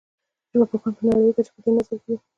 ژبپوهان 0.51 0.93
په 0.97 1.01
نړیواله 1.05 1.35
کچه 1.37 1.51
په 1.55 1.59
دې 1.63 1.71
نظر 1.77 1.97
دي 2.05 2.15